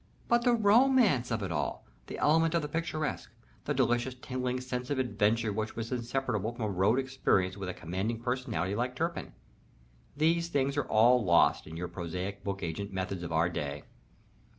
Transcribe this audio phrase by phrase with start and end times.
[0.27, 3.29] But the romance of it all, the element of the picturesque,
[3.65, 7.73] the delicious, tingling sense of adventure which was inseparable from a road experience with a
[7.75, 9.33] commanding personality like Turpin
[10.17, 13.83] these things are all lost in your prosaic book agent methods of our day.